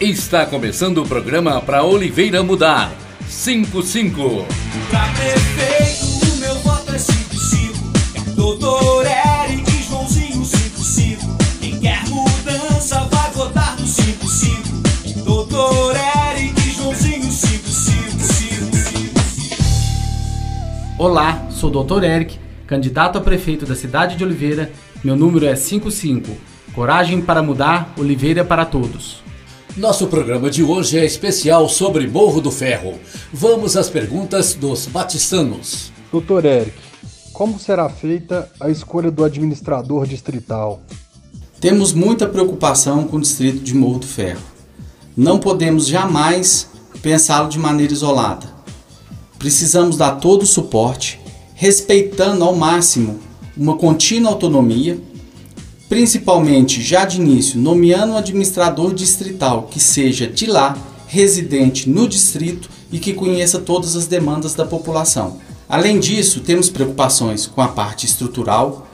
Está 0.00 0.46
começando 0.46 0.98
o 0.98 1.04
programa 1.04 1.60
para 1.60 1.82
Oliveira 1.82 2.40
Mudar. 2.40 2.92
55. 3.26 4.46
Pra 4.90 5.08
prefeito, 5.08 6.34
o 6.34 6.36
meu 6.36 6.54
voto 6.60 6.94
é 6.94 6.98
55. 6.98 7.74
Doutor 8.36 9.04
Eric 9.04 9.82
Joãozinho 9.82 10.44
55. 10.44 11.36
Quem 11.60 11.80
quer 11.80 12.06
mudança 12.06 13.00
vai 13.10 13.28
votar 13.32 13.76
no 13.76 13.84
55. 13.84 15.24
Doutor 15.24 15.96
Eric 16.30 16.60
Joãozinho 16.76 17.32
55. 17.32 17.98
Olá, 20.96 21.48
sou 21.50 21.74
o 21.74 21.84
Dr. 21.84 22.04
Eric, 22.04 22.38
candidato 22.68 23.18
a 23.18 23.20
prefeito 23.20 23.66
da 23.66 23.74
cidade 23.74 24.14
de 24.14 24.22
Oliveira. 24.22 24.70
Meu 25.02 25.16
número 25.16 25.44
é 25.44 25.56
55. 25.56 26.36
Coragem 26.72 27.20
para 27.20 27.42
mudar, 27.42 27.92
Oliveira 27.98 28.44
para 28.44 28.64
todos. 28.64 29.26
Nosso 29.78 30.08
programa 30.08 30.50
de 30.50 30.64
hoje 30.64 30.98
é 30.98 31.04
especial 31.04 31.68
sobre 31.68 32.08
Morro 32.08 32.40
do 32.40 32.50
Ferro. 32.50 32.98
Vamos 33.32 33.76
às 33.76 33.88
perguntas 33.88 34.52
dos 34.52 34.86
batistanos. 34.86 35.92
Doutor 36.10 36.44
Eric, 36.44 36.76
como 37.32 37.60
será 37.60 37.88
feita 37.88 38.50
a 38.58 38.70
escolha 38.70 39.08
do 39.08 39.22
administrador 39.22 40.04
distrital? 40.04 40.82
Temos 41.60 41.92
muita 41.92 42.26
preocupação 42.26 43.06
com 43.06 43.18
o 43.18 43.20
distrito 43.20 43.60
de 43.60 43.72
Morro 43.72 44.00
do 44.00 44.06
Ferro. 44.08 44.42
Não 45.16 45.38
podemos 45.38 45.86
jamais 45.86 46.68
pensá-lo 47.00 47.48
de 47.48 47.60
maneira 47.60 47.92
isolada. 47.92 48.48
Precisamos 49.38 49.96
dar 49.96 50.16
todo 50.16 50.42
o 50.42 50.46
suporte, 50.46 51.20
respeitando 51.54 52.42
ao 52.42 52.56
máximo 52.56 53.20
uma 53.56 53.76
contínua 53.76 54.32
autonomia 54.32 54.98
principalmente 55.88 56.82
já 56.82 57.04
de 57.04 57.20
início 57.20 57.58
nomeando 57.58 58.12
um 58.12 58.16
administrador 58.16 58.92
distrital 58.92 59.68
que 59.70 59.80
seja 59.80 60.26
de 60.26 60.46
lá, 60.46 60.76
residente 61.06 61.88
no 61.88 62.06
distrito 62.06 62.68
e 62.92 62.98
que 62.98 63.14
conheça 63.14 63.58
todas 63.58 63.96
as 63.96 64.06
demandas 64.06 64.54
da 64.54 64.66
população. 64.66 65.38
Além 65.68 65.98
disso, 65.98 66.40
temos 66.40 66.68
preocupações 66.68 67.46
com 67.46 67.60
a 67.60 67.68
parte 67.68 68.06
estrutural, 68.06 68.86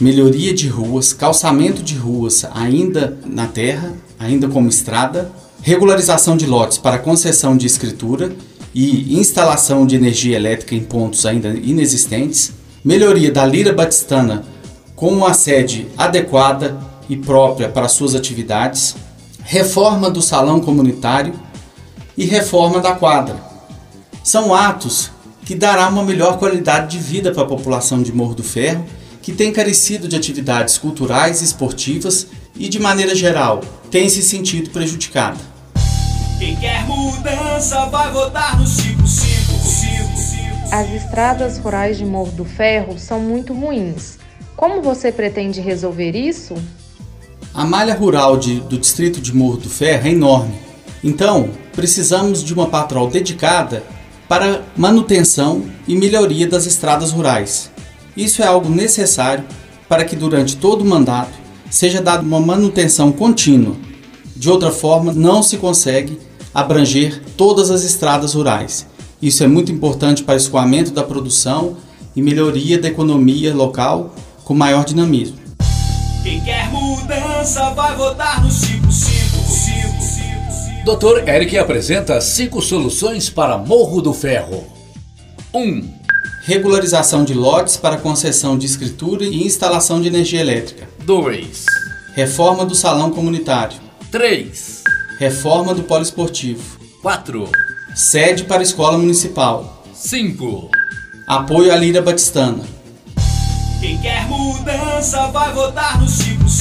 melhoria 0.00 0.54
de 0.54 0.68
ruas, 0.68 1.12
calçamento 1.12 1.82
de 1.82 1.94
ruas 1.94 2.44
ainda 2.54 3.18
na 3.26 3.46
terra, 3.46 3.94
ainda 4.18 4.48
como 4.48 4.68
estrada, 4.68 5.30
regularização 5.62 6.36
de 6.36 6.46
lotes 6.46 6.78
para 6.78 6.98
concessão 6.98 7.56
de 7.56 7.66
escritura 7.66 8.32
e 8.74 9.18
instalação 9.18 9.86
de 9.86 9.96
energia 9.96 10.36
elétrica 10.36 10.74
em 10.74 10.80
pontos 10.80 11.26
ainda 11.26 11.48
inexistentes, 11.48 12.52
melhoria 12.84 13.32
da 13.32 13.44
lira 13.44 13.72
batistana 13.72 14.44
com 14.98 15.12
uma 15.12 15.32
sede 15.32 15.86
adequada 15.96 16.76
e 17.08 17.16
própria 17.16 17.68
para 17.68 17.86
suas 17.86 18.16
atividades, 18.16 18.96
reforma 19.44 20.10
do 20.10 20.20
salão 20.20 20.60
comunitário 20.60 21.34
e 22.16 22.24
reforma 22.24 22.80
da 22.80 22.96
quadra. 22.96 23.36
São 24.24 24.52
atos 24.52 25.12
que 25.44 25.54
dará 25.54 25.88
uma 25.88 26.02
melhor 26.02 26.36
qualidade 26.36 26.98
de 26.98 27.00
vida 27.02 27.30
para 27.30 27.44
a 27.44 27.46
população 27.46 28.02
de 28.02 28.12
Morro 28.12 28.34
do 28.34 28.42
Ferro, 28.42 28.84
que 29.22 29.30
tem 29.30 29.52
carecido 29.52 30.08
de 30.08 30.16
atividades 30.16 30.76
culturais 30.76 31.40
e 31.40 31.44
esportivas 31.44 32.26
e, 32.56 32.68
de 32.68 32.80
maneira 32.80 33.14
geral, 33.14 33.60
tem 33.92 34.08
se 34.08 34.20
sentido 34.20 34.70
prejudicada. 34.70 35.38
Quem 36.40 36.56
quer 36.56 36.84
mudança 36.86 37.86
vai 37.86 38.10
votar 38.10 38.58
no 38.58 38.66
55. 38.66 40.72
As 40.72 40.90
estradas 40.90 41.56
rurais 41.58 41.96
de 41.96 42.04
Morro 42.04 42.32
do 42.32 42.44
Ferro 42.44 42.98
são 42.98 43.20
muito 43.20 43.54
ruins. 43.54 44.18
Como 44.58 44.82
você 44.82 45.12
pretende 45.12 45.60
resolver 45.60 46.16
isso? 46.16 46.52
A 47.54 47.64
malha 47.64 47.94
rural 47.94 48.36
de, 48.36 48.58
do 48.58 48.76
distrito 48.76 49.20
de 49.20 49.32
Morro 49.32 49.56
do 49.56 49.70
Ferro 49.70 50.08
é 50.08 50.10
enorme. 50.10 50.54
Então, 51.02 51.50
precisamos 51.74 52.42
de 52.42 52.52
uma 52.52 52.66
patrol 52.66 53.08
dedicada 53.08 53.84
para 54.28 54.64
manutenção 54.76 55.62
e 55.86 55.94
melhoria 55.94 56.44
das 56.44 56.66
estradas 56.66 57.12
rurais. 57.12 57.70
Isso 58.16 58.42
é 58.42 58.46
algo 58.46 58.68
necessário 58.68 59.44
para 59.88 60.04
que 60.04 60.16
durante 60.16 60.56
todo 60.56 60.82
o 60.82 60.84
mandato 60.84 61.38
seja 61.70 62.02
dada 62.02 62.24
uma 62.24 62.40
manutenção 62.40 63.12
contínua. 63.12 63.76
De 64.34 64.50
outra 64.50 64.72
forma, 64.72 65.12
não 65.12 65.40
se 65.40 65.56
consegue 65.56 66.18
abranger 66.52 67.22
todas 67.36 67.70
as 67.70 67.84
estradas 67.84 68.34
rurais. 68.34 68.88
Isso 69.22 69.44
é 69.44 69.46
muito 69.46 69.70
importante 69.70 70.24
para 70.24 70.34
o 70.34 70.36
escoamento 70.36 70.90
da 70.90 71.04
produção 71.04 71.76
e 72.16 72.20
melhoria 72.20 72.76
da 72.76 72.88
economia 72.88 73.54
local 73.54 74.12
com 74.48 74.54
maior 74.54 74.82
dinamismo. 74.82 75.36
Quem 76.22 76.40
quer 76.40 76.72
mudança 76.72 77.68
vai 77.74 77.94
votar 77.94 78.42
no 78.42 78.50
55. 78.50 80.86
Dr. 80.86 81.28
Eric 81.28 81.58
apresenta 81.58 82.18
cinco 82.22 82.62
soluções 82.62 83.28
para 83.28 83.58
Morro 83.58 84.00
do 84.00 84.14
Ferro. 84.14 84.64
1. 85.52 85.60
Um, 85.60 85.98
Regularização 86.44 87.26
de 87.26 87.34
lotes 87.34 87.76
para 87.76 87.98
concessão 87.98 88.56
de 88.56 88.64
escritura 88.64 89.22
e 89.22 89.44
instalação 89.44 90.00
de 90.00 90.08
energia 90.08 90.40
elétrica. 90.40 90.88
2. 91.04 91.66
Reforma 92.14 92.64
do 92.64 92.74
salão 92.74 93.10
comunitário. 93.10 93.76
3. 94.10 94.82
Reforma 95.18 95.74
do 95.74 95.82
poliesportivo. 95.82 96.78
4. 97.02 97.50
Sede 97.94 98.44
para 98.44 98.60
a 98.60 98.62
escola 98.62 98.96
municipal. 98.96 99.84
5. 99.92 100.70
Apoio 101.26 101.70
à 101.70 101.76
Lira 101.76 102.00
Batistana. 102.00 102.77
Quem 103.80 103.96
quer 104.00 104.26
mudança 104.26 105.28
vai 105.28 105.52
votar 105.52 106.00
no 106.00 106.08
55. 106.08 106.58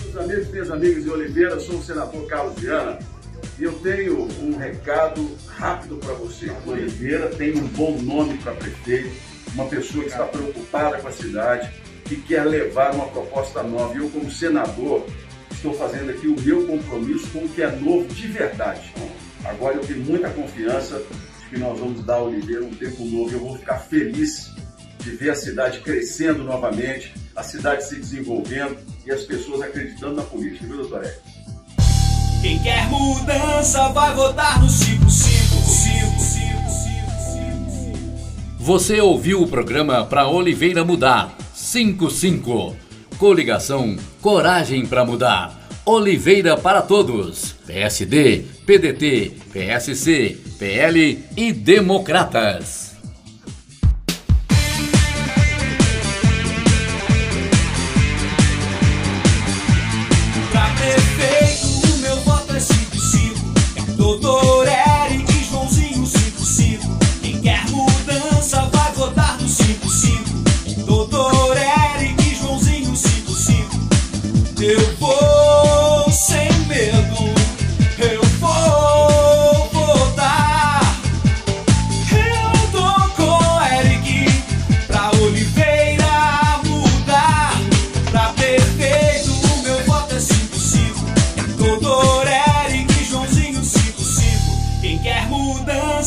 Meus 0.00 0.16
amigos 0.16 0.48
e 0.48 0.52
minhas 0.52 0.70
amigas 0.70 1.04
de 1.04 1.10
Oliveira, 1.10 1.60
sou 1.60 1.76
o 1.76 1.82
senador 1.82 2.26
Carlos 2.28 2.58
Viana 2.58 2.98
e 3.58 3.64
eu 3.64 3.72
tenho 3.80 4.26
um 4.40 4.56
recado 4.56 5.36
rápido 5.48 5.96
para 5.96 6.14
você. 6.14 6.50
Oliveira 6.64 7.28
tem 7.28 7.54
um 7.58 7.66
bom 7.68 7.98
nome 8.00 8.38
para 8.38 8.52
prefeito, 8.52 9.14
uma 9.52 9.66
pessoa 9.66 10.04
que 10.04 10.10
está 10.10 10.24
preocupada 10.24 10.96
com 10.96 11.08
a 11.08 11.12
cidade, 11.12 11.70
que 12.06 12.16
quer 12.16 12.44
levar 12.44 12.94
uma 12.94 13.08
proposta 13.08 13.62
nova. 13.62 13.94
E 13.94 13.98
eu, 13.98 14.08
como 14.08 14.30
senador, 14.30 15.04
estou 15.50 15.74
fazendo 15.74 16.08
aqui 16.08 16.26
o 16.26 16.40
meu 16.40 16.66
compromisso 16.66 17.28
com 17.28 17.40
o 17.40 17.48
que 17.50 17.62
é 17.62 17.70
novo 17.70 18.08
de 18.14 18.28
verdade. 18.28 18.94
Agora 19.44 19.74
eu 19.74 19.82
tenho 19.82 20.00
muita 20.04 20.30
confiança 20.30 21.02
que 21.48 21.58
nós 21.58 21.78
vamos 21.78 22.04
dar 22.04 22.16
a 22.16 22.22
Oliveira 22.22 22.64
um 22.64 22.74
tempo 22.74 23.04
novo. 23.04 23.32
Eu 23.32 23.40
vou 23.40 23.58
ficar 23.58 23.78
feliz 23.78 24.50
de 25.00 25.10
ver 25.10 25.30
a 25.30 25.34
cidade 25.34 25.80
crescendo 25.80 26.42
novamente, 26.42 27.14
a 27.34 27.42
cidade 27.42 27.84
se 27.86 27.96
desenvolvendo 27.96 28.76
e 29.06 29.12
as 29.12 29.22
pessoas 29.22 29.62
acreditando 29.62 30.16
na 30.16 30.22
política, 30.22 30.66
viu, 30.66 30.76
doutor 30.78 31.04
Eric? 31.04 31.20
Quem 32.42 32.62
quer 32.62 32.88
mudança 32.88 33.88
vai 33.90 34.14
votar 34.14 34.60
no 34.60 34.68
55. 34.68 35.46
Você 38.58 39.00
ouviu 39.00 39.42
o 39.42 39.48
programa 39.48 40.04
para 40.04 40.26
Oliveira 40.26 40.84
Mudar 40.84 41.32
55. 41.54 42.76
Coligação 43.16 43.96
Coragem 44.20 44.84
para 44.84 45.04
Mudar. 45.04 45.65
Oliveira 45.88 46.56
para 46.56 46.82
todos. 46.82 47.54
PSD, 47.64 48.44
PDT, 48.66 49.36
PSC, 49.52 50.36
PL 50.58 51.24
e 51.36 51.52
Democratas. 51.52 52.96
Pra 60.50 60.74
prefeito, 60.74 61.26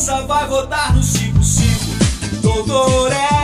Quem 0.00 0.08
quer 0.08 0.08
mudança 0.08 0.22
vai 0.22 0.46
votar 0.46 0.94
no 0.94 1.02
55. 1.02 2.40
Doutor 2.40 3.12
Eric 3.12 3.39